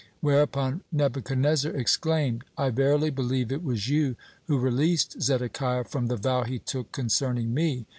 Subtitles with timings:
[0.19, 4.15] Whereupon Nebuchadnezzar exclaimed: "I verily believe it was you
[4.47, 7.85] who released Zedekiah from the vow he took concerning me."